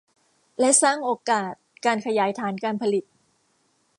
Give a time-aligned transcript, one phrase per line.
[0.59, 1.53] และสร้างโอกาส
[1.85, 3.03] การขยายฐานการผลิต